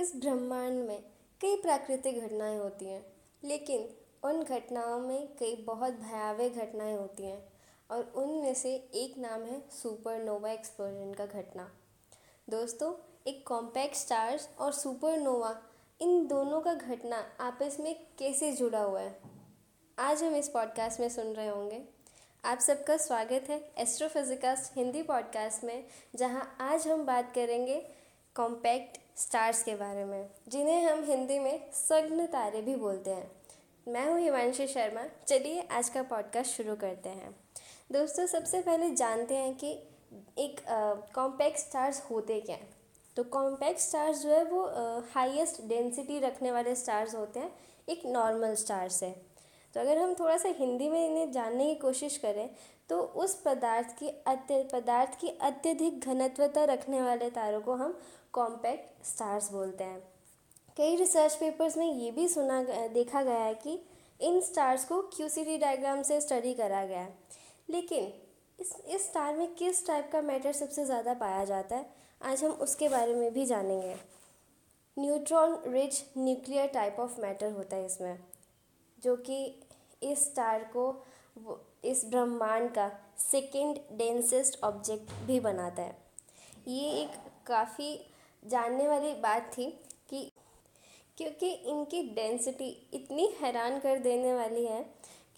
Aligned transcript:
इस 0.00 0.16
ब्रह्मांड 0.16 0.84
में 0.84 1.02
कई 1.40 1.56
प्राकृतिक 1.56 2.20
घटनाएँ 2.20 2.58
होती 2.58 2.84
हैं, 2.84 3.06
लेकिन 3.44 3.88
उन 4.22 4.42
घटनाओं 4.42 5.00
में 5.00 5.36
कई 5.36 5.56
बहुत 5.56 5.92
भयावह 5.92 6.48
घटनाएँ 6.48 6.96
होती 6.96 7.22
हैं 7.22 7.52
और 7.90 8.12
उनमें 8.16 8.54
से 8.54 8.74
एक 8.94 9.18
नाम 9.18 9.42
है 9.42 9.62
सुपरनोवा 9.70 10.50
एक्सप्लोजन 10.50 11.14
का 11.14 11.26
घटना। 11.26 11.72
दोस्तों, 12.50 12.94
एक 13.26 13.46
कॉम्पैक्ट 13.46 13.96
स्टार्स 13.96 14.48
और 14.58 14.72
सुपरनोवा, 14.72 15.62
इन 16.00 16.26
दोनों 16.26 16.60
का 16.60 16.74
घटना 16.74 17.36
आपस 17.40 17.76
में 17.80 18.06
कैसे 18.18 18.52
जुड़ा 18.52 18.82
हुआ 18.82 19.00
है? 19.00 19.20
आज 19.98 20.22
हम 20.22 20.34
इस 20.34 20.48
पॉडकास्ट 20.48 21.00
में 21.00 21.08
सुन 21.08 21.26
रहे 21.26 21.48
होंगे। 21.48 21.84
आप 22.44 22.58
सबका 22.58 22.96
स्वागत 22.96 23.46
है 23.50 23.70
एस्ट्रोफिजिकास्ट 23.78 24.76
हिंदी 24.76 25.02
पॉडकास्ट 25.02 25.64
में, 25.64 25.86
जहाँ 26.14 26.56
आज 26.60 26.88
हम 26.88 27.06
बात 27.06 27.32
करेंगे 27.34 27.90
कॉम्पैक्ट 28.34 28.98
स्टार्स 29.20 29.62
के 29.62 29.74
बारे 29.74 30.04
में, 30.04 30.28
जिन्हें 30.48 30.82
हम 30.82 31.02
हिंदी 31.04 31.38
में 31.38 31.70
सग्न 31.72 32.26
तारे 32.26 32.60
भी 32.62 32.74
बोलते 32.76 33.10
हैं। 33.10 33.30
मैं 33.86 34.06
हूँ 34.06 34.18
हिमांशी 34.20 34.66
शर्मा, 34.66 35.02
चलिए 35.26 35.66
आज 35.70 35.88
का 35.88 36.02
पॉडकास्ट 36.02 36.56
शुरू 36.56 36.76
करते 36.76 37.08
हैं। 37.08 37.34
दोस्तों, 37.90 38.26
सबसे 38.26 38.60
पहले 38.60 38.90
जानते 38.90 39.34
हैं 39.34 39.54
कि 39.54 39.70
एक 40.38 40.60
कॉम्पैक्ट 41.14 41.58
स्टार्स 41.58 42.02
होते 42.10 42.40
क्या 42.40 42.56
हैं? 42.56 42.68
तो 43.16 43.24
कॉम्पैक्ट 43.24 43.80
स्टार्स 43.80 44.22
जो 44.22 44.28
है 44.28 44.44
वो 44.44 44.64
हाईएस्ट 45.14 45.62
डेंसिटी 45.68 46.18
रखने 46.18 46.52
वाले 46.52 46.74
स्टार्स 46.74 47.14
होते 47.14 47.40
हैं, 47.40 47.52
एक 47.88 48.02
नॉर्मल 48.06 48.54
स्टार 48.56 48.88
से 48.90 49.14
तो 49.74 49.80
अगर 49.80 49.98
हम 49.98 50.14
थोड़ा 50.14 50.36
सा 50.36 50.48
हिंदी 50.48 50.88
में 50.88 51.04
इन्हें 51.06 51.30
जानने 51.32 51.66
की 51.66 51.74
कोशिश 51.80 52.16
करें 52.16 52.48
तो 52.90 52.98
उस 52.98 53.34
पदार्थ 53.42 53.96
की 53.98 54.08
अत्य, 54.08 54.62
पदार्थ 54.72 55.18
की 55.20 55.28
अत्यधिक 55.40 56.04
घनत्वता 56.04 56.64
रखने 56.64 57.02
वाले 57.02 57.30
तारों 57.30 57.60
को 57.60 57.74
हम 57.74 57.98
कॉम्पैक्ट 58.32 59.04
स्टार्स 59.06 59.50
बोलते 59.52 59.84
हैं। 59.84 60.02
कई 60.76 60.96
रिसर्च 60.96 61.34
पेपर्स 61.34 61.76
में 61.76 61.86
ये 61.86 62.10
भी 62.10 62.26
सुना 62.28 62.62
देखा 62.88 63.22
गया 63.22 63.38
है 63.38 63.54
कि 63.56 63.78
इन 64.20 64.40
स्टार्स 64.42 64.84
को 64.84 65.00
क्यू 65.14 65.28
सी 65.28 65.56
डायग्राम 65.58 66.02
से 66.02 66.20
स्टडी 66.20 66.54
करा 66.54 66.84
गया 66.86 67.00
है। 67.00 67.14
लेकिन 67.68 68.12
इस 68.58 68.74
इस 68.86 69.04
स्टार 69.04 69.36
में 69.36 69.54
किस 69.54 69.86
टाइप 69.86 70.10
का 70.12 70.20
मैटर 70.22 70.52
सबसे 70.52 70.84
ज़्यादा 70.84 71.14
पाया 71.14 71.44
जाता 71.44 71.76
है, 71.76 71.86
आज 72.20 72.44
हम 72.44 72.50
उसके 72.52 72.88
बारे 72.88 73.14
में 73.14 73.32
भी 73.32 73.44
जानेंगे। 73.46 73.94
Neutron 74.96 75.58
rich 75.66 76.04
nuclear 76.18 76.66
type 76.68 76.96
of 77.00 77.20
matter 77.20 77.52
होता 77.52 77.76
है 77.76 77.86
इसमें, 77.86 78.18
जो 78.98 79.16
कि 79.18 79.44
इस 80.02 80.24
स्टार 80.24 80.64
को 80.76 80.90
इस 81.84 82.04
ब्रह्मांड 82.04 82.70
का 82.70 82.90
सेकेंड 83.20 83.78
डेंसेस्ट 83.98 84.62
ऑब्जेक्ट 84.64 85.12
भी 85.26 85.38
बनाता 85.40 85.82
है। 85.82 85.96
ये 86.68 86.90
एक 86.92 87.16
काफ़ी 87.46 87.94
जानने 88.42 88.88
वाली 88.88 89.12
बात 89.12 89.50
थी 89.58 89.66
कि 90.10 90.30
क्योंकि 91.18 91.50
इनकी 91.70 92.02
डेंसिटी 92.14 92.68
इतनी 92.94 93.26
हैरान 93.40 93.78
कर 93.78 93.98
देने 93.98 94.32
वाली 94.34 94.64
है 94.64 94.82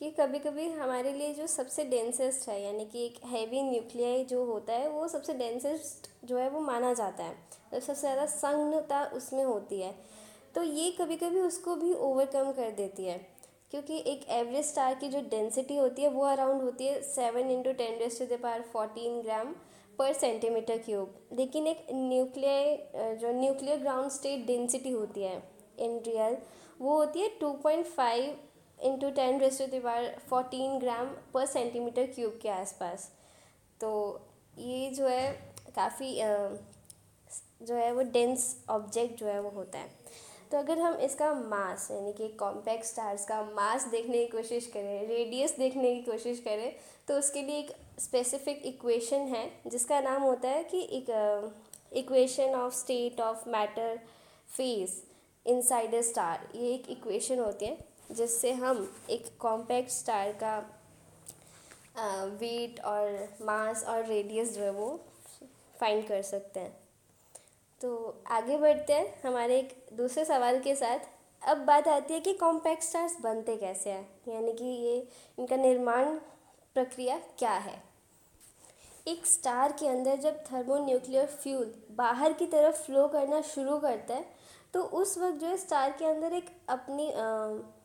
कि 0.01 0.11
कभी 0.11 0.39
कभी 0.39 0.69
हमारे 0.69 1.13
लिए 1.13 1.33
जो 1.35 1.47
सबसे 1.47 1.85
डेंसेस्ट 1.85 2.49
है, 2.49 2.61
यानी 2.63 2.85
कि 2.85 3.05
एक 3.07 3.19
हैवी 3.25 3.63
न्यूक्लियाई 3.63 4.25
जो 4.25 4.45
होता 4.45 4.73
है, 4.73 4.89
वो 4.89 5.09
सबसे 5.09 5.35
डेंसेस्ट 5.35 6.09
जो 6.25 6.39
है 6.39 6.49
वो 6.51 6.61
माना 6.61 6.93
जाता 6.95 7.25
है। 7.25 7.35
तो 7.71 7.81
सबसे 7.81 8.01
ज़्यादा 8.01 8.27
संघनता 8.27 9.05
उसमें 9.07 9.45
होती 9.45 9.81
है। 9.81 9.95
तो 10.55 10.63
ये 10.63 10.91
कभी 10.91 11.17
कभी 11.17 11.41
उसको 11.41 11.77
भी 11.77 11.93
ओवरकम 11.95 12.53
कर 12.53 12.71
देती 12.71 13.05
है। 13.05 13.21
क्योंकि 13.73 13.97
एक 14.07 14.25
एवरेज 14.31 14.65
स्टार 14.67 14.95
की 14.95 15.09
जो 15.09 15.21
डेंसिटी 15.31 15.77
होती 15.77 16.03
है, 16.03 16.09
वो 16.09 16.25
अराउंड 16.25 16.63
होती 16.63 16.87
है 16.87 17.01
seven 17.03 17.51
into 17.51 17.73
ten 17.73 17.99
raise 17.99 18.19
to 18.19 18.25
the 18.27 18.39
power 18.41 18.63
fourteen 18.73 19.21
gram 19.23 19.55
per 19.99 20.13
centimetre 20.13 20.79
cube 20.79 21.15
लेकिन 21.33 21.67
एक 21.67 21.87
न्यूक्लियर 21.93 23.17
जो 23.21 23.33
न्यूक्लियर 23.33 23.79
ग्राउंड 23.79 24.11
स्टेट 24.11 24.47
डेंसिटी 24.47 24.91
होती 24.91 25.23
है 25.23 25.37
इन 25.79 25.99
रियल 26.07 26.37
वो 26.81 26.97
होती 26.97 27.21
है 27.21 27.29
two 27.41 27.53
point 27.63 27.87
five 27.87 28.37
into 28.79 29.11
ten 29.11 29.41
raise 29.41 29.59
to 29.61 29.67
the power 29.69 30.15
fourteen 30.31 30.79
gram 30.79 31.15
per 31.35 31.47
centimetre 31.47 32.07
cube 32.07 32.39
के 32.43 32.49
आसपास. 32.49 33.11
तो 33.81 34.21
ये 34.59 34.91
जो 34.91 35.07
है 35.09 35.33
काफ़ी 35.77 36.15
जो 37.67 37.75
है 37.75 37.93
वो 37.93 38.03
डेंस 38.13 38.45
ऑब्जेक्ट 38.71 39.19
जो 39.19 39.27
है 39.27 39.41
वो 39.41 39.51
होता 39.51 39.79
है. 39.79 39.91
तो 40.53 40.59
अगर 40.59 40.79
हम 40.79 40.95
इसका 41.01 41.33
मास 41.35 41.87
यानी 41.91 42.13
कि 42.13 42.27
कॉम्पैक्ट 42.39 42.85
स्टार्स 42.85 43.25
का 43.27 43.41
मास 43.55 43.87
देखने 43.91 44.19
की 44.19 44.27
कोशिश 44.33 44.67
करें 44.75 45.07
रेडियस 45.09 45.55
देखने 45.59 45.95
की 45.95 46.03
कोशिश 46.03 46.41
करें 46.41 46.73
तो 47.09 47.15
उसके 47.19 47.43
लिए 47.43 47.59
एक 47.59 47.71
स्पेसिफिक 48.01 48.63
इक्वेशन 48.67 49.21
है, 49.29 49.51
जिसका 49.67 50.01
नाम 50.01 50.23
होता 50.23 50.49
है 50.49 50.65
कि 50.65 50.81
एक 50.93 51.11
equation 51.97 52.55
of 52.55 52.75
state 52.75 53.21
of 53.21 53.49
matter 53.49 53.99
phase 54.49 55.01
inside 55.47 55.95
a 55.95 56.01
star 56.03 56.47
ये 56.55 56.75
एक 56.75 56.91
इक्वेशन 56.91 57.39
होती 57.39 57.67
है, 57.67 57.79
जिससे 58.13 58.53
हम 58.53 58.89
एक 59.11 59.27
कॉम्पैक्ट 59.41 59.91
स्टार 59.91 60.33
का 60.43 60.59
वेट 62.37 62.81
और 62.85 63.29
मास 63.43 63.85
और 63.85 64.05
रेडियस 64.07 64.55
जो 64.55 64.63
है 64.63 64.71
वो 64.73 64.95
फाइंड 65.81 66.07
कर 66.09 66.23
सकते 66.25 66.61
हैं। 66.61 66.82
तो 67.83 68.23
आगे 68.31 68.57
बढ़ते 68.57 68.93
हैं 68.93 69.15
हमारे 69.23 69.59
एक 69.59 69.71
दूसरे 69.93 70.25
सवाल 70.25 70.59
के 70.61 70.75
साथ। 70.75 70.99
अब 71.43 71.65
बात 71.67 71.89
आती 71.89 72.15
है 72.15 72.21
कि 72.21 72.33
कॉम्पैक्ट 72.33 72.83
स्टार्स 72.83 73.17
बनते 73.21 73.57
कैसे 73.57 73.91
हैं? 73.91 74.09
यानी 74.29 74.53
कि 74.53 74.65
ये 74.65 74.97
इनका 75.39 75.57
निर्माण 75.57 76.15
प्रक्रिया 76.77 77.19
क्या 77.39 77.53
है? 77.53 77.83
एक 79.07 79.27
स्टार 79.27 79.73
के 79.73 79.89
अंदर 79.89 80.17
जब 80.17 80.39
थर्मोन्यूक्लियर 80.45 81.27
फ्यूल 81.27 81.75
बाहर 81.97 82.33
की 82.33 82.47
तरफ़ 82.47 82.83
फ्लो 82.83 83.07
करना 83.09 83.41
शुरू 83.45 83.79
करता 83.79 84.15
है 84.15 84.25
तो 84.75 84.83
उस 84.83 85.19
वक्त 85.19 85.39
जो 85.39 85.47
है 85.47 85.57
स्टार 85.57 85.91
के 85.99 86.05
अंदर 86.05 86.33
एक 86.33 86.51
अपनी 86.69 87.13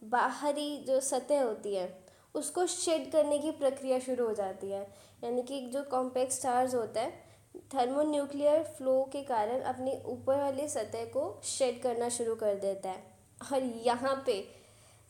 बाहरी 0.09 0.77
जो 0.87 0.99
सतह 1.01 1.43
होती 1.43 1.75
है, 1.75 1.87
उसको 2.35 2.65
शेड 2.67 3.11
करने 3.11 3.39
की 3.39 3.51
प्रक्रिया 3.53 3.99
शुरू 3.99 4.25
हो 4.25 4.33
जाती 4.33 4.71
है। 4.71 4.81
यानी 5.23 5.41
कि 5.43 5.59
जो 5.67 5.83
कॉम्पैक्ट 5.91 6.33
स्टार्स 6.33 6.75
होता 6.75 7.01
है 7.01 7.25
थर्मोन्यूक्लियर 7.73 8.63
फ्लो 8.77 9.01
के 9.11 9.21
कारण 9.23 9.61
अपनी 9.63 9.91
ऊपर 10.05 10.41
वाली 10.41 10.67
सतह 10.69 11.05
को 11.07 11.39
शेड 11.45 11.81
करना 11.81 12.09
शुरू 12.09 12.35
कर 12.35 12.55
देता 12.57 12.89
है। 12.89 13.03
और 13.43 13.63
यहाँ 13.85 14.15
पे 14.25 14.43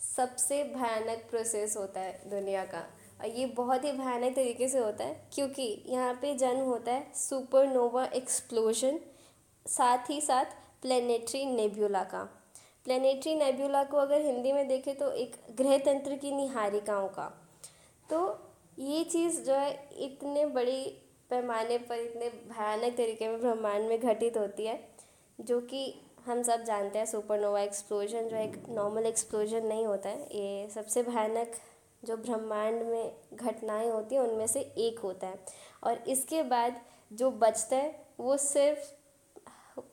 सबसे 0.07 0.63
भयानक 0.65 1.27
प्रोसेस 1.29 1.75
होता 1.77 1.99
है 1.99 2.29
दुनिया 2.29 2.63
का। 2.65 2.85
और 3.21 3.27
ये 3.29 3.45
बहुत 3.57 3.83
ही 3.85 3.91
भयानक 3.91 4.35
तरीके 4.35 4.67
से 4.69 4.79
होता 4.79 5.03
है, 5.03 5.27
क्योंकि 5.33 5.83
यहाँ 5.87 6.13
पे 6.13 6.33
जन्म 6.35 6.63
होता 6.63 6.91
है 6.91 7.11
सुपरनोवा 7.15 8.05
एक्सप्लोजन 8.05 8.99
साथ 9.65 10.09
ही 10.09 10.19
साथ 10.21 10.45
प्लेनेटरी 10.81 11.45
नेब्यूला 11.45 12.03
का। 12.03 12.23
प्लेनेटरी 12.85 13.35
नेब्यूला 13.35 13.83
को 13.83 13.97
अगर 13.97 14.21
हिंदी 14.21 14.51
में 14.53 14.67
देखें 14.67 14.95
तो 14.97 15.11
एक 15.13 15.35
ग्रह 15.57 15.77
तंत्र 15.77 16.15
की 16.15 16.31
निहारिकाओं 16.31 17.07
का। 17.09 17.25
तो 18.09 18.19
ये 18.79 19.03
चीज़ 19.05 19.41
जो 19.41 19.53
है 19.53 19.71
इतने 19.99 20.45
बड़ी 20.47 20.83
पैमाने 21.31 21.77
पर 21.79 21.99
इतने 21.99 22.29
भयानक 22.29 22.97
तरीके 22.97 23.27
में 23.27 23.39
ब्रह्मांड 23.39 23.87
में 23.89 23.99
घटित 23.99 24.37
होती 24.37 24.65
है, 24.65 24.79
जो 25.39 25.59
कि 25.61 25.93
हम 26.25 26.41
सब 26.43 26.63
जानते 26.63 26.99
हैं 26.99 27.05
सुपरनोवा 27.05 27.61
एक्सप्लोजन 27.61 28.27
जो 28.29 28.37
एक 28.37 28.55
नॉर्मल 28.69 29.05
एक्सप्लोजन 29.05 29.65
नहीं 29.65 29.85
होता 29.85 30.09
है। 30.09 30.27
ये 30.31 30.67
सबसे 30.69 31.03
भयानक 31.03 31.55
जो 32.03 32.17
ब्रह्मांड 32.17 32.81
में 32.83 33.11
घटनाएँ 33.33 33.89
होती 33.89 34.15
हैं, 34.15 34.21
उनमें 34.21 34.47
से 34.47 34.59
एक 34.59 34.99
होता 34.99 35.27
है। 35.27 35.39
और 35.83 36.03
इसके 36.07 36.41
बाद 36.45 36.81
जो 37.13 37.31
बचता 37.33 37.75
है, 37.75 37.95
वो 38.19 38.37
सिर्फ़ 38.37 38.91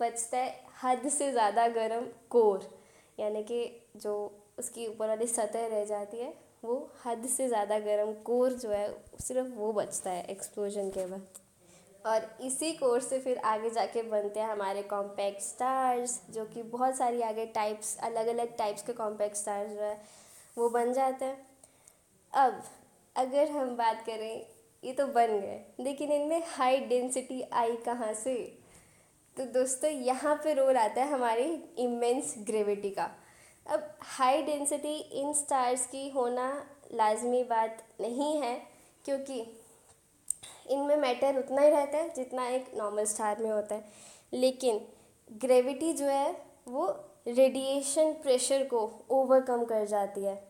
बचता 0.01 0.39
है 0.39 0.55
हद 0.83 1.09
से 1.09 1.31
ज़्यादा 1.33 1.67
गर्म 1.71 2.07
कोर, 2.31 2.71
यानी 3.21 3.43
कि 3.43 3.67
जो 3.97 4.15
उसकी 4.59 4.87
ऊपर 4.87 5.09
वाली 5.09 5.27
सतह 5.27 5.67
रह 5.67 5.85
जाती 5.85 6.19
है 6.19 6.33
वो 6.65 6.77
हद 7.05 7.27
से 7.27 7.49
ज़्यादा 7.49 7.79
गर्म 7.79 8.13
कोर 8.25 8.53
जो 8.53 8.71
है, 8.71 8.89
सिर्फ़ 9.21 9.49
वो 9.55 9.73
बचता 9.73 10.11
है 10.11 10.25
एक्सप्लोजन 10.27 10.91
के 10.91 11.07
बाद। 11.07 11.43
और 12.07 12.27
इसी 12.43 12.73
कोर 12.73 13.01
से 13.01 13.19
फिर 13.19 13.39
आगे 13.47 13.71
जाके 13.71 14.03
बनते 14.03 14.41
हैं 14.41 14.49
हमारे 14.49 14.83
कॉम्पैक्ट 14.85 15.41
स्टार्स 15.43 16.21
जो 16.31 16.45
कि 16.45 16.63
बहुत 16.65 16.97
सारी 16.97 17.23
आगे 17.23 17.47
टाइप्स 17.55 17.97
अलग 18.03 18.27
अलग 18.27 18.57
टाइप्स 18.59 18.83
के 18.83 18.93
कॉम्पैक्ट 18.93 19.37
स्टार्स 19.37 19.71
जो 19.71 19.83
है, 19.83 20.01
वो 20.57 20.69
बन 20.69 20.93
जाते 20.93 21.25
हैं। 21.25 21.47
अब, 22.33 22.63
अगर 23.17 23.51
हम 23.51 23.77
बात 23.77 24.03
करें, 24.07 24.47
ये 24.83 24.93
तो 24.93 25.07
बन 25.07 25.39
गए, 25.41 25.61
लेकिन 25.81 26.13
इनमें 26.13 26.43
हाई 26.47 26.81
डेंसिटी 26.81 27.41
आई 27.43 27.77
कहाँ 27.77 28.13
से? 28.15 28.35
तो 29.37 29.45
दोस्तों, 29.53 29.91
यहाँ 29.91 30.35
पे 30.45 30.55
रोल 30.55 30.77
आता 30.77 31.03
है 31.03 31.11
हमारी 31.11 31.45
इमेंस 31.79 32.35
ग्रेविटी 32.47 32.91
का। 32.91 33.11
अब 33.67 33.89
हाई 34.01 34.43
डेंसिटी 34.43 34.95
इन 35.21 35.33
स्टार्स 35.33 35.87
की 35.87 36.09
होना 36.09 36.67
लाजमी 36.93 37.43
बात 37.45 37.83
नहीं 38.01 38.37
है, 38.43 38.55
क्योंकि 39.05 39.41
इनमें 40.71 40.97
मैटर 40.97 41.39
उतना 41.39 41.63
ही 41.63 41.71
रहता 41.71 41.99
है 41.99 42.09
जितना 42.15 42.47
एक 42.49 42.71
नॉर्मल 42.77 43.05
स्टार 43.05 43.43
में 43.43 43.51
होता 43.51 43.75
है। 43.75 43.85
लेकिन 44.33 44.81
ग्रेविटी 45.33 45.93
जो 45.93 46.07
है, 46.07 46.33
वो 46.69 46.87
रेडिएशन 47.29 48.13
प्रेशर 48.13 48.65
को 48.65 48.81
ओवरकम 49.11 49.65
कर 49.65 49.87
जाती 49.87 50.25
है। 50.25 50.43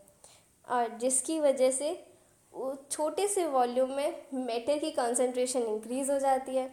और 0.68 0.96
जिसकी 0.98 1.38
वजह 1.40 1.70
से 1.70 1.90
वो 2.52 2.74
छोटे 2.90 3.26
से 3.28 3.46
वॉल्यूम 3.46 3.90
में 3.90 4.22
मैटर 4.34 4.78
की 4.78 4.90
कंसंट्रेशन 4.90 5.62
इंक्रीज़ 5.62 6.12
हो 6.12 6.18
जाती 6.18 6.56
है 6.56 6.66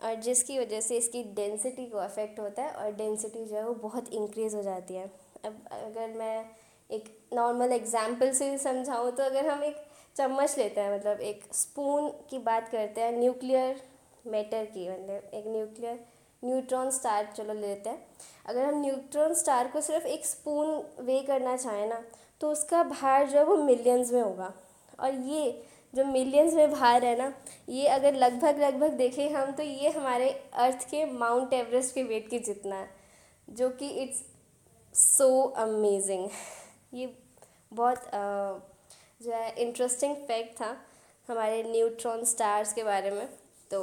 और 0.00 0.14
जिसकी 0.14 0.58
वजह 0.58 0.80
से 0.80 0.96
इसकी 0.96 1.22
डेंसिटी 1.24 1.86
को 1.86 1.98
अफेक्ट 1.98 2.40
होता 2.40 2.62
है 2.62 2.70
और 2.70 2.92
डेंसिटी 2.92 3.44
जो 3.44 3.56
है 3.56 3.64
वो 3.64 3.74
बहुत 3.74 4.12
इंक्रीज़ 4.12 4.56
हो 4.56 4.62
जाती 4.62 4.94
है। 4.94 5.10
अब 5.44 5.66
अगर 5.72 6.14
मैं 6.18 6.44
एक 6.90 7.04
नॉर्मल 7.34 7.72
एग्ज़ाम्पल 7.72 8.32
से 8.32 8.56
समझाऊँ 8.58 9.10
तो 9.12 9.22
अगर 9.24 9.46
हम 9.46 9.62
एक 9.64 9.76
चम्मच 10.16 10.56
लेते 10.58 10.80
हैं 10.80 10.94
मतलब 10.94 11.20
एक 11.22 11.42
स्पून 11.54 12.08
की 12.30 12.38
बात 12.40 12.68
करते 12.68 13.00
हैं 13.00 13.12
न्यूक्लियर 13.12 13.80
मैटर 14.26 14.64
की 14.66 14.88
मतलब 14.88 15.30
एक 15.34 15.46
न्यूक्लियर 15.46 15.98
न्यूट्रॉन 16.42 16.90
स्टार 16.90 17.32
चलो 17.36 17.54
लेते 17.54 17.90
हैं। 17.90 18.06
अगर 18.46 18.64
हम 18.64 18.80
न्यूट्रॉन 18.80 19.34
स्टार 19.34 19.68
को 19.68 19.80
सिर्फ़ 19.80 20.06
एक 20.06 20.26
स्पून 20.26 20.82
वे 21.00 21.20
करना 21.22 21.56
चाहें 21.56 21.86
ना 21.88 22.02
तो 22.40 22.50
उसका 22.52 22.82
भार 22.84 23.26
जो 23.26 23.38
है 23.38 23.44
वो 23.44 23.56
मिलियंस 23.56 24.12
में 24.12 24.20
होगा। 24.22 24.52
और 25.00 25.14
ये 25.14 25.62
जो 25.94 26.04
मिलियंस 26.04 26.54
में 26.54 26.70
भार 26.70 27.04
है 27.04 27.16
ना, 27.18 27.32
ये 27.68 27.86
अगर 27.88 28.14
लगभग 28.14 28.58
लगभग 28.60 28.92
देखें 28.94 29.28
हम 29.30 29.52
तो 29.52 29.62
ये 29.62 29.90
हमारे 29.90 30.28
अर्थ 30.54 30.88
के 30.90 31.04
माउंट 31.12 31.52
एवरेस्ट 31.52 31.94
के 31.94 32.02
वेट 32.04 32.28
के 32.30 32.38
जितना 32.40 32.76
है, 32.76 32.88
जो 33.48 33.68
कि 33.70 33.88
इट्स 34.02 34.22
सो 34.96 35.26
अमेजिंग 35.58 36.28
ये 36.94 37.06
बहुत 37.72 38.10
जो 39.22 39.32
है 39.32 39.50
इंटरेस्टिंग 39.62 40.14
फैक्ट 40.16 40.54
था 40.60 40.68
हमारे 41.28 41.62
न्यूट्रॉन 41.62 42.24
स्टार्स 42.24 42.72
के 42.72 42.82
बारे 42.84 43.10
में। 43.10 43.28
तो 43.70 43.80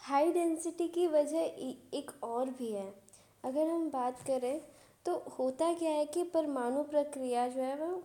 हाई 0.00 0.32
डेंसिटी 0.32 0.86
की 0.88 1.06
वजह 1.06 1.38
एक 1.98 2.10
और 2.24 2.50
भी 2.50 2.70
है। 2.72 2.92
अगर 3.44 3.66
हम 3.68 3.88
बात 3.90 4.20
करें 4.26 4.60
तो 5.06 5.16
होता 5.38 5.72
क्या 5.74 5.90
है 5.90 6.04
कि 6.06 6.22
परमाणु 6.24 6.82
प्रक्रिया 6.82 7.46
जो 7.48 7.62
है 7.62 7.76
वो, 7.76 8.02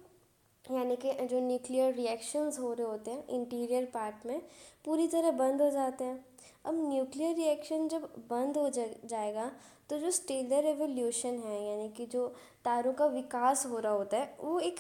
यानी 0.66 0.96
कि 0.96 1.14
जो 1.28 1.40
न्यूक्लियर 1.40 1.94
रिएक्शंस 1.94 2.60
हो 2.60 2.74
रहे 2.74 2.88
होते 2.88 3.12
हैं 3.12 3.28
इंटीरियर 3.30 3.86
पार्ट 3.86 4.26
में, 4.26 4.42
पूरी 4.86 5.08
तरह 5.08 5.32
बंद 5.32 5.62
हो 5.62 5.70
जाते 5.70 6.04
हैं। 6.04 6.26
अब 6.66 6.76
न्यूक्लियर 6.90 7.36
रिएक्शन 7.36 7.88
जब 7.88 8.02
बंद 8.30 8.58
हो 8.58 8.70
जाएगा 8.70 9.52
तो 9.90 9.98
जो 9.98 10.12
स्टेलर 10.12 10.64
रेवोल्यूशन 10.64 11.40
है 11.46 11.62
यानी 11.64 11.90
कि 11.90 12.06
जो 12.06 12.28
तारों 12.66 12.94
का 12.94 13.06
विकास 13.06 13.66
हो 13.66 13.80
रहा 13.80 13.92
होता 13.92 14.18
है 14.18 14.38
वो 14.40 14.60
एक 14.60 14.80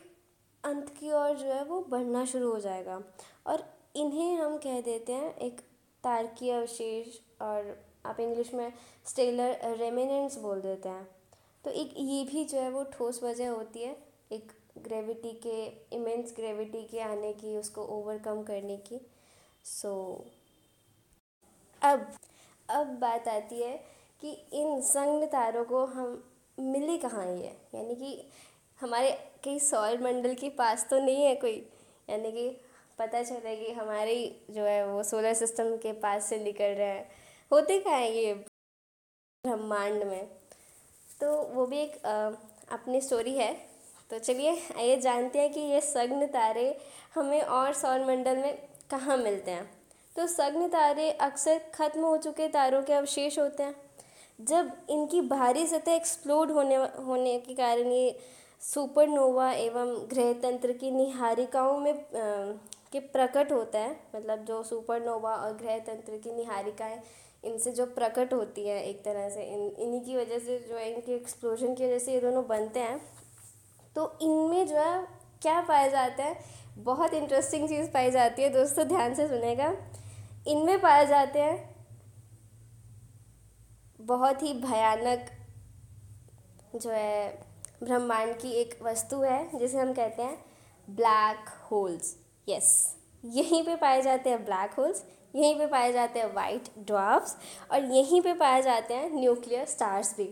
अंत 0.63 0.89
की 0.99 1.11
ओर 1.11 1.35
जो 1.37 1.47
है 1.47 1.63
वो 1.65 1.79
बढ़ना 1.89 2.23
शुरू 2.25 2.51
हो 2.51 2.59
जाएगा। 2.59 3.01
और 3.47 3.63
इन्हें 3.95 4.35
हम 4.35 4.57
कह 4.57 4.81
देते 4.81 5.13
हैं 5.13 5.35
एक 5.37 5.61
तारकीय 6.03 6.51
अवशेष 6.51 7.17
और 7.41 7.77
आप 8.05 8.19
इंग्लिश 8.19 8.53
में 8.53 8.71
स्टेलर 9.05 9.75
रेमिनेंट्स 9.77 10.37
बोल 10.37 10.61
देते 10.61 10.89
हैं। 10.89 11.07
तो 11.63 11.71
एक 11.71 11.93
ये 11.97 12.23
भी 12.23 12.43
जो 12.45 12.59
है 12.59 12.69
वो 12.71 12.83
ठोस 12.93 13.21
वजह 13.23 13.49
होती 13.49 13.83
है 13.83 13.95
एक 14.31 14.51
ग्रेविटी 14.77 15.31
के 15.45 15.65
इमेंस 15.95 16.33
ग्रेविटी 16.35 16.83
के 16.83 16.99
आने 17.01 17.33
की 17.33 17.57
उसको 17.57 17.85
ओवरकम 17.97 18.43
करने 18.43 18.77
की। 18.77 19.01
सो 19.65 19.89
so, 20.19 20.40
अब 21.81 22.11
अब 22.69 22.87
बात 23.01 23.27
आती 23.27 23.61
है 23.61 23.77
कि 24.21 24.31
इन 24.53 24.81
संग 24.81 25.23
तारों 25.23 25.63
को 25.65 25.85
हम 25.85 26.23
मिले 26.59 26.97
कहाँ 26.97 27.25
ये 27.27 27.47
यानी 27.75 27.95
कि 27.95 28.29
हमारे 28.79 29.11
कई 29.43 29.59
सौर 29.59 30.01
मंडल 30.01 30.33
के 30.33 30.49
पास 30.49 30.85
तो 30.89 30.99
नहीं 30.99 31.23
है 31.25 31.35
कोई। 31.35 31.55
यानी 32.09 32.31
कि 32.31 32.49
पता 32.99 33.21
चले 33.23 33.55
कि 33.55 33.71
हमारे 33.71 34.15
जो 34.51 34.63
है 34.63 34.85
वो 34.87 35.01
सोलर 35.03 35.33
सिस्टम 35.33 35.75
के 35.77 35.93
पास 36.01 36.25
से 36.25 36.37
निकल 36.43 36.75
रहे 36.75 36.87
हैं। 36.89 37.07
होते 37.51 37.79
कहाँ 37.79 37.99
हैं 37.99 38.09
ये 38.11 38.33
ब्रह्मांड 38.33 40.03
में? 40.03 40.27
तो 41.21 41.31
वो 41.53 41.65
भी 41.65 41.77
एक 41.79 41.97
अपनी 42.71 43.01
स्टोरी 43.01 43.37
है। 43.37 43.53
तो 44.09 44.19
चलिए, 44.19 44.57
आइए 44.77 44.97
जानते 45.01 45.39
हैं 45.39 45.51
कि 45.53 45.59
ये 45.59 45.81
सग्न 45.81 46.27
तारे 46.27 46.77
हमें 47.15 47.41
और 47.41 47.73
सौर 47.73 48.05
मंडल 48.05 48.37
में 48.37 48.57
कहाँ 48.91 49.17
मिलते 49.17 49.51
हैं। 49.51 49.80
तो 50.15 50.25
सग्न 50.27 50.67
तारे 50.67 51.11
अक्सर 51.21 51.59
ख़त्म 51.75 52.01
हो 52.01 52.17
चुके 52.17 52.47
तारों 52.47 52.81
के 52.83 52.93
अवशेष 52.93 53.39
होते 53.39 53.63
हैं। 53.63 53.75
जब 54.39 54.71
इनकी 54.89 55.21
भारी 55.21 55.65
सतह 55.67 55.91
एक्सप्लोड 55.91 56.51
होने 56.51 56.75
होने 56.75 57.37
के 57.39 57.53
कारण 57.53 57.91
ये 57.91 58.19
सुपरनोवा 58.61 59.51
एवं 59.51 59.95
ग्रह 60.09 60.33
तंत्र 60.33 60.71
की 60.71 60.91
निहारिकाओं 60.91 61.77
में 61.79 61.91
आ, 61.91 61.95
के 62.91 62.99
प्रकट 62.99 63.51
होता 63.51 63.79
है 63.79 63.95
मतलब 64.15 64.45
जो 64.45 64.61
सुपरनोवा 64.63 65.35
और 65.35 65.53
ग्रह 65.57 65.77
तंत्र 65.79 66.17
की 66.17 66.33
निहारिकाएँ 66.33 66.99
इनसे 67.43 67.71
जो 67.71 67.85
प्रकट 67.85 68.33
होती 68.33 68.67
है 68.67 68.83
एक 68.83 69.03
तरह 69.03 69.29
से 69.29 69.43
इन 69.43 69.61
इन्हीं 69.79 70.01
की 70.01 70.17
वजह 70.17 70.39
से 70.39 70.57
जो 70.69 70.77
है 70.77 70.91
इनके 70.93 71.15
एक्सप्लोजन 71.15 71.75
की 71.75 71.85
वजह 71.85 71.99
से 71.99 72.13
ये 72.13 72.19
दोनों 72.21 72.47
बनते 72.47 72.79
हैं। 72.79 72.99
तो 73.95 74.11
इनमें 74.21 74.67
जो 74.67 74.75
है 74.75 75.07
क्या 75.41 75.61
पाया 75.61 75.87
जाता 75.87 76.23
है? 76.23 76.35
बहुत 76.77 77.13
इंटरेस्टिंग 77.13 77.67
चीज़ 77.69 77.89
पाई 77.91 78.11
जाती 78.11 78.41
है, 78.41 78.49
दोस्तों, 78.49 78.87
ध्यान 78.87 79.13
से 79.13 79.27
सुनेगा। 79.27 79.73
इनमें 80.47 80.79
पाए 80.81 81.05
जाते 81.07 81.39
हैं 81.39 81.69
बहुत 83.99 84.43
ही 84.43 84.53
भयानक 84.53 85.29
जो 86.75 86.89
है, 86.89 87.29
ब्रह्मांड 87.83 88.33
की 88.37 88.51
एक 88.51 88.77
वस्तु 88.83 89.21
है, 89.21 89.59
जिसे 89.59 89.77
हम 89.77 89.93
कहते 89.93 90.23
हैं 90.23 90.37
ब्लैक 90.87 91.49
होल्स 91.71 92.15
यस 92.47 92.95
यहीं 93.23 93.63
पे 93.63 93.75
पाए 93.75 94.01
जाते 94.01 94.29
हैं 94.29 94.43
ब्लैक 94.45 94.73
होल्स 94.73 95.03
यहीं 95.35 95.55
पे 95.55 95.65
पाए 95.67 95.91
जाते 95.93 96.19
हैं 96.19 96.33
वाइट 96.33 96.69
ड्वाफ्स 96.77 97.35
और 97.71 97.83
यहीं 97.85 98.21
पे 98.21 98.33
पाए 98.33 98.61
जाते 98.61 98.93
हैं 98.93 99.09
न्यूक्लियर 99.11 99.65
स्टार्स 99.65 100.15
भी, 100.17 100.29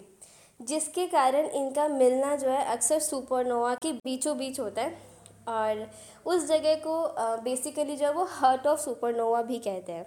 जिसके 0.60 1.06
कारण 1.08 1.46
इनका 1.46 1.88
मिलना 1.88 2.36
जो 2.36 2.50
है 2.50 2.64
अक्सर 2.66 3.00
सुपरनोवा 3.00 3.74
के 3.76 3.92
बीचों 3.96 4.38
बीच 4.38 4.60
होता 4.60 4.82
है। 4.82 5.09
और 5.50 5.86
उस 6.26 6.48
जगह 6.48 6.76
को 6.86 7.42
बेसिकली 7.44 7.96
जो 7.96 8.06
है 8.06 8.12
वो 8.14 8.24
हर्ट 8.32 8.68
ऑफ़ 8.68 8.80
सुपरनोवा 8.80 9.42
भी 9.42 9.60
कहते 9.60 9.92
हैं। 9.92 10.06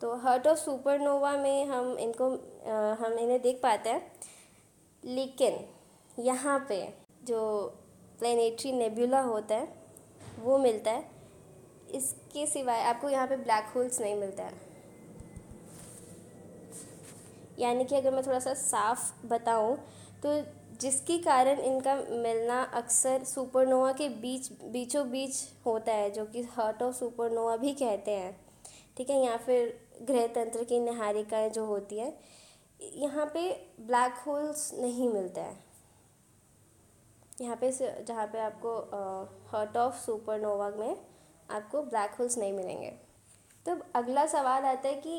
तो 0.00 0.14
हर्ट 0.18 0.46
ऑफ़ 0.46 0.58
सुपरनोवा 0.58 1.36
में 1.38 1.64
हम 1.66 1.96
इनको 1.98 2.28
हम 3.02 3.12
इन्हें 3.14 3.40
देख 3.42 3.60
पाते 3.62 3.90
हैं। 3.90 4.12
लेकिन 5.02 5.58
यहाँ 6.18 6.58
पे 6.68 6.82
जो 7.24 7.40
प्लेनेटरी 8.18 8.72
नेबुला 8.72 9.20
होता 9.22 9.54
है, 9.54 9.68
वो 10.40 10.58
मिलता 10.58 10.90
है। 10.90 11.12
इसके 11.94 12.46
सिवाय 12.46 12.82
आपको 12.82 13.08
यहाँ 13.08 13.26
पे 13.26 13.36
ब्लैक 13.36 13.72
होल्स 13.74 14.00
नहीं 14.00 14.14
मिलता 14.16 14.42
है। 14.42 14.62
यानी 17.58 17.84
कि 17.84 17.96
अगर 17.96 18.10
मैं 18.10 18.22
थोड़ा 18.26 18.38
सा 18.38 18.54
साफ़ 18.54 19.26
बताऊँ 19.26 19.76
तो 20.22 20.30
जिसके 20.80 21.18
कारण 21.18 21.58
इनका 21.60 21.94
मिलना 21.94 22.62
अक्सर 22.74 23.24
सुपरनोवा 23.24 23.92
के 23.92 24.08
बीच 24.08 24.50
बीचों 24.64 25.08
बीच 25.10 25.42
होता 25.66 25.92
है, 25.92 26.10
जो 26.10 26.24
कि 26.24 26.42
हार्ट 26.52 26.82
ऑफ़ 26.82 26.94
सुपरनोवा 26.94 27.56
भी 27.56 27.72
कहते 27.74 28.10
हैं। 28.10 28.36
ठीक 28.96 29.10
है, 29.10 29.24
या 29.24 29.36
फिर 29.36 29.78
ग्रह 30.02 30.26
तंत्र 30.26 30.64
की 30.64 30.78
निहारिकाएँ 30.80 31.50
जो 31.50 31.64
होती 31.66 31.98
हैं, 31.98 32.12
यहाँ 32.80 33.26
पे 33.34 33.50
ब्लैक 33.80 34.14
होल्स 34.26 34.70
नहीं 34.74 35.08
मिलते 35.08 35.40
हैं। 35.40 35.62
यहाँ 37.40 37.56
पे 37.56 37.70
जहाँ 37.72 38.26
पे 38.26 38.38
आपको 38.40 38.76
हार्ट 39.50 39.76
ऑफ़ 39.76 39.94
सुपरनोवा 39.96 40.68
में 40.70 40.96
आपको 41.50 41.82
ब्लैक 41.82 42.14
होल्स 42.18 42.38
नहीं 42.38 42.52
मिलेंगे। 42.52 42.90
तो 43.66 43.76
अगला 43.94 44.26
सवाल 44.26 44.64
आता 44.64 44.88
है 44.88 44.94
कि 44.96 45.18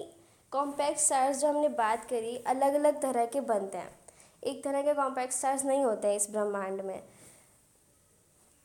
कॉम्पैक्ट 0.51 0.99
स्टार्स 0.99 1.39
जो 1.41 1.47
हमने 1.47 1.69
बात 1.69 2.05
करी 2.05 2.35
अलग 2.47 2.73
अलग 2.73 3.01
तरह 3.01 3.25
के 3.25 3.41
बनते 3.43 3.77
हैं। 3.77 4.04
एक 4.43 4.63
तरह 4.63 4.81
के 4.81 4.93
कॉम्पैक्ट 4.93 5.33
स्टार्स 5.33 5.65
नहीं 5.65 5.83
होते 5.83 6.15
इस 6.15 6.29
ब्रह्मांड 6.31 6.81
में। 6.81 6.99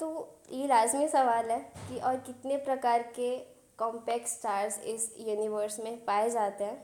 तो 0.00 0.38
ये 0.52 0.66
लाजमी 0.66 1.08
सवाल 1.08 1.50
है 1.50 1.58
कि 1.88 1.98
और 1.98 2.16
कितने 2.16 2.56
प्रकार 2.56 3.02
के 3.16 3.36
कॉम्पैक्ट 3.78 4.28
स्टार्स 4.28 4.78
इस 4.84 5.08
यूनिवर्स 5.18 5.78
में 5.80 5.96
पाए 6.04 6.30
जाते 6.30 6.64
हैं? 6.64 6.82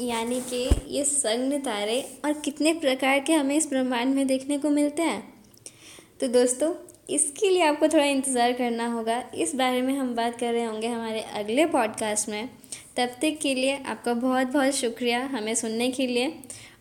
यानी 0.00 0.40
कि 0.40 0.68
ये 0.86 1.04
संग 1.04 1.52
तारे 1.64 2.00
और 2.24 2.32
कितने 2.40 2.72
प्रकार 2.74 3.20
के 3.20 3.32
हमें 3.32 3.54
इस 3.56 3.68
ब्रह्मांड 3.68 4.14
में 4.14 4.26
देखने 4.26 4.58
को 4.58 4.70
मिलते 4.70 5.02
हैं? 5.02 5.22
तो 6.20 6.28
दोस्तों, 6.28 6.74
इसके 7.10 7.48
लिए 7.50 7.62
आपको 7.62 7.88
थोड़ा 7.88 8.04
इंतज़ार 8.04 8.52
करना 8.52 8.86
होगा। 8.92 9.22
इस 9.34 9.54
बारे 9.54 9.82
में 9.82 9.92
हम 9.98 10.14
बात 10.14 10.38
कर 10.40 10.52
रहे 10.52 10.64
होंगे 10.64 10.88
हमारे 10.88 11.20
अगले 11.34 11.66
पॉडकास्ट 11.66 12.28
में। 12.28 12.48
तब 12.96 13.06
तक 13.22 13.38
के 13.42 13.54
लिए 13.54 13.76
आपका 13.76 14.14
बहुत 14.14 14.46
बहुत 14.46 14.72
शुक्रिया 14.72 15.24
हमें 15.26 15.54
सुनने 15.54 15.90
के 15.90 16.06
लिए। 16.06 16.28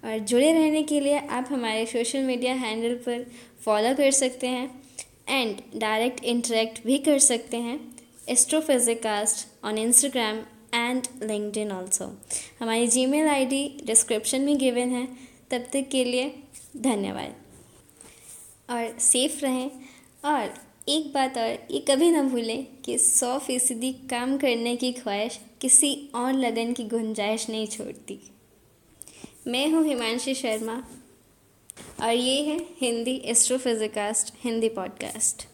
और 0.03 0.17
जुड़े 0.19 0.53
रहने 0.53 0.83
के 0.83 0.99
लिए 0.99 1.17
आप 1.17 1.47
हमारे 1.51 1.85
सोशल 1.85 2.23
मीडिया 2.23 2.53
हैंडल 2.53 2.95
पर 2.95 3.25
फॉलो 3.65 3.95
कर 3.95 4.11
सकते 4.11 4.47
हैं 4.47 4.83
एंड 5.29 5.57
डायरेक्ट 5.75 6.23
इंटरेक्ट 6.23 6.85
भी 6.85 6.97
कर 6.97 7.19
सकते 7.19 7.57
हैं 7.57 7.95
astrophysicast 8.29 9.65
on 9.65 9.77
Instagram 9.77 10.37
and 10.73 11.03
LinkedIn 11.57 11.71
also 11.71 12.05
हमारी 12.59 12.87
जी 12.87 13.05
मेल 13.05 13.27
आई 13.27 13.45
डी 13.45 13.81
डिस्क्रिप्शन 13.85 14.41
में 14.41 14.57
गिवन 14.57 14.89
है। 14.89 15.05
तब 15.51 15.65
तक 15.73 15.89
के 15.91 16.03
लिए 16.03 16.35
धन्यवाद। 16.77 17.35
और 18.69 18.99
सेफ़ 18.99 19.41
रहें। 19.41 19.71
और 20.25 20.53
एक 20.89 21.13
बात 21.13 21.37
और 21.37 21.67
ये 21.71 21.79
कभी 21.79 22.11
ना 22.11 22.23
भूलें 22.23 22.67
कि 22.85 22.97
सौ 22.97 23.39
फ़ीसदी 23.39 23.93
काम 23.93 24.37
करने 24.37 24.75
की 24.75 24.91
ख्वाहिश 24.91 25.39
किसी 25.63 26.09
और 26.15 26.33
लगन 26.33 26.73
की 26.73 26.83
गुंजाइश 26.83 27.49
नहीं 27.49 27.67
छोड़ती। 27.67 28.31
मैं 29.47 29.69
हूँ 29.69 29.87
हिमांशी 29.87 30.35
शर्मा 30.35 30.83
और 32.01 32.11
ये 32.11 32.41
है 32.41 32.65
हिंदी 32.81 33.15
एस्ट्रोफिजिकास्ट, 33.25 34.33
हिंदी 34.43 34.69
पॉडकास्ट। 34.69 35.52